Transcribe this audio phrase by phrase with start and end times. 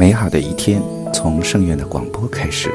[0.00, 2.70] 美好的一天从圣院的广播开始。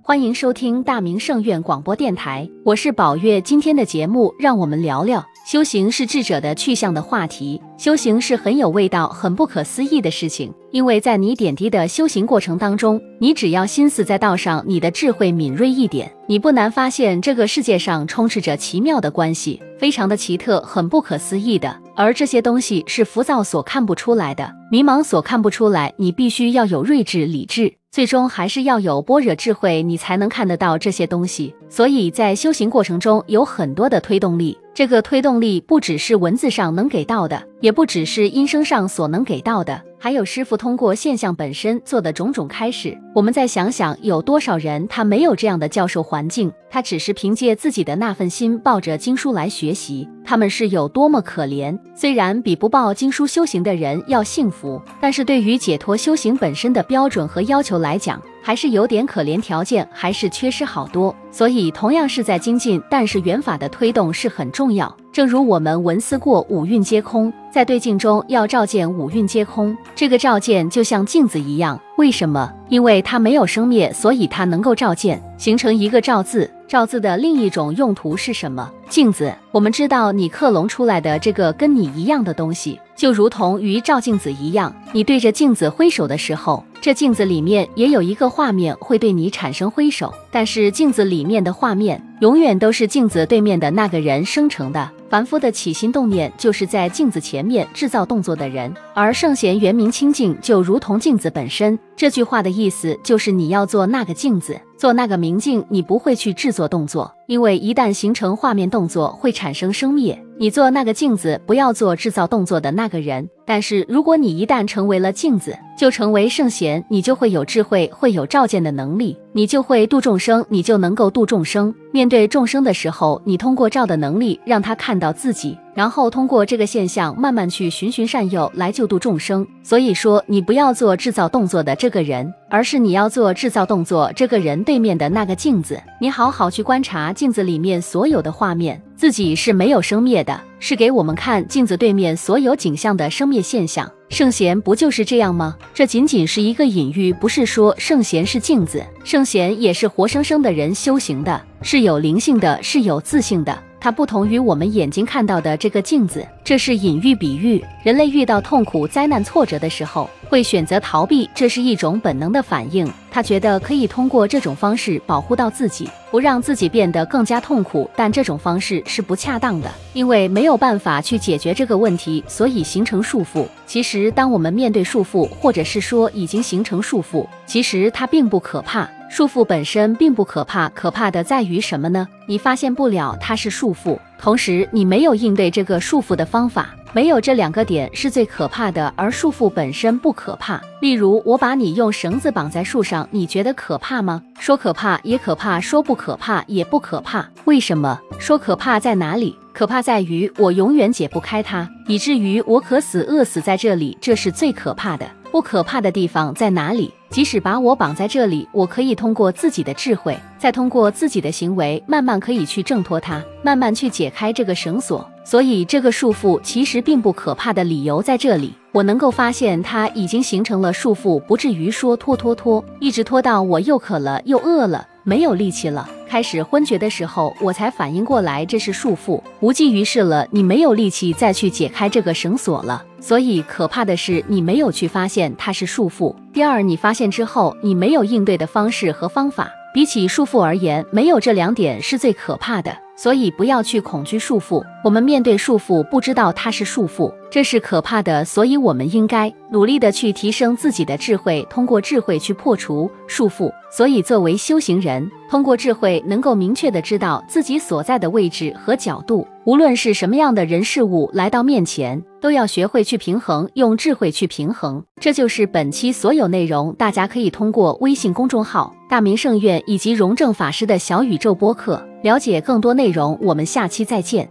[0.00, 3.40] 欢迎收听大明圣院广播电台，我是宝月。
[3.40, 7.60] 今天的节目，让我们聊聊修行是智者的去向的话题。
[7.76, 21.82] 修行是很有味道、很不可思议的事情，因为在你点滴的修行过程当中，你只要心思在道上，你的智慧敏锐一点，你不难发现这个世界上充斥着奇妙的关系，非常的奇特、很不可思议的。
[21.96, 25.92] 而这些东西是浮躁所看不出来的，迷茫所看不出来。
[25.96, 27.72] 你必须要有睿智、理智。
[27.90, 31.54] 最终还是要有般若智慧，你才能看得到这些东西。
[31.70, 42.96] 所以在修行过程中有很多的推动力，这个推动力不只是文字上能给到的，也不只是音声上所能给到的，还有师傅通过现象本身做的种种开始。
[43.12, 51.76] 我们再想想，有多少人他没有这样的教授环境，他只是凭借自己的那份心，抱着经书来学习，他们是有多么可怜。
[51.92, 61.12] 虽然比不抱经书修行的人要幸福，但是对于解脱修行本身的标准和要求来讲，还是有点可怜，条件还是缺失好多。
[61.32, 64.96] 所以，同样是在精进，但是缘法的推动是很重要。
[65.10, 71.80] 正如我们闻思过五蕴皆空，在对镜中要照见五蕴皆空，这个照见就像镜子一样。
[71.96, 72.52] 为什么？
[72.68, 76.50] 因为它没有生灭，所以它能够照见，形成一个照字。
[76.68, 78.70] 照字的另一种用途是什么？
[78.90, 79.32] 镜子。
[79.52, 84.70] 我们知道，你克隆出来的这个跟你一样的东西，就如同于照镜子一样。
[84.92, 94.90] 你对着镜子挥手的时候，这镜子里面也有一个画面会对你产生挥手，但是镜子里面的画面永远都是镜子对面的那个人生成的。
[95.08, 101.78] 凡夫的起心动念，就是在镜子前面制造动作的人，而圣贤圆明清净，就如同镜子本身。
[101.96, 110.20] 这句话的意思就是，你要做那个镜子，做那个明镜，你不会去制作动作，因为一旦形成画面动作，会产生生灭。
[110.38, 113.26] 你做那个镜子，不要做制造动作的那个人。
[113.46, 121.72] 但是，如果你一旦成为了镜子，就成为圣贤，你就会有智慧，会有照见的能力，你就会度众生，你就能够度众生。
[121.92, 125.56] 面对众生的时候，你通过照的能力，让他看到自己。
[125.74, 129.46] 然后通过这个现象，慢慢去循循善诱来救度众生。
[129.62, 135.80] 所以说，你不要做制造动作的这个人，而是你要做制造动作这个人对面的那个镜子。
[136.00, 143.90] 你好好去观察镜子里面所有的画面，自己是没有生灭的，是给我们看镜子对面所有景象的生灭现象。
[144.08, 145.54] 圣贤不就是这样吗？
[145.74, 153.62] 这仅仅是一个隐喻，不是说圣贤是镜子，圣贤也是活生生的人修行的，是有灵性的，是有自信的。
[153.78, 157.64] 它不同于我们眼睛看到的这个镜子，这是隐喻比喻。
[157.82, 162.90] 人类遇到痛苦、灾难、挫折的时候，会选择逃避，这是一种本能的反应。
[163.10, 167.88] 他觉得可以通过这种方式保护到自己，不让自己变得更加痛苦。
[167.94, 173.46] 但这种方式是不恰当的，因为没有办法去解决这个问题，所以形成束缚。
[173.66, 178.88] 其实，当我们面对束缚，或者是说已经形成束缚，其实它并不可怕。
[179.16, 182.06] 束缚本身并不可怕，可怕的在于什么呢？
[182.26, 190.60] 你发现不了它是束缚，同时你没有应对这个束缚的方法，没有这两个点是最可怕的，而束缚本身不可怕。
[190.82, 194.22] 例如，我把你用绳子绑在树上，你觉得可怕吗？
[194.38, 197.26] 说可怕也可怕，说不可怕也不可怕。
[197.46, 197.98] 为什么？
[198.18, 199.34] 说可怕在哪里？
[199.54, 205.06] 可怕在于我永远解不开它，以至于我渴死、饿死在这里，这是最可怕的。
[205.36, 206.90] 不可怕的地方在哪里？
[207.10, 215.06] 即使把我绑在这里，我可以通过自己的智慧，再通过自己的行为，慢慢可以去挣脱它，慢慢去解开这个绳索。
[215.26, 218.54] 所以，这个束缚其实并不可怕的理由在这里。
[218.72, 230.26] 我能够发现它已经形成了束缚，不至于说拖拖拖，一直拖到我又渴了又饿了，没有力气了，开始昏厥的时候，我才反应过来这是束缚，无济于事了。
[230.30, 232.84] 你没有力气再去解开这个绳索了。
[233.00, 236.14] 所以可怕的是，你没有去发现它是束缚。
[236.32, 239.50] 第二，你发现之后，你没有应对的方式和方法。
[239.76, 242.74] 比起束缚而言，没有这两点是最可怕的。
[242.96, 244.64] 所以不要去恐惧束缚。
[244.82, 248.24] 我们面对束缚，不知道它是束缚，这是可怕的。
[248.24, 253.52] 所以我们应该努力的去提升自己的智慧，通过智慧去破除束缚。
[253.70, 259.28] 所以作为修行人，通过智慧能够明确的知道自己所在的位置和角度。
[259.44, 264.84] 无论是什么样的人事物来到面前，都要学会去平衡，用智慧去平衡。
[265.00, 266.74] 这就是本期所有内容。
[266.74, 273.16] 大家可以通过微信公众号“大明圣院”以及荣正法师的小宇宙播客了解更多内容。
[273.22, 274.28] 我们下期再见。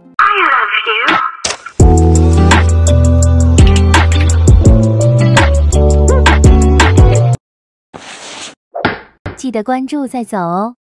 [9.36, 10.74] 记得关注再走哦。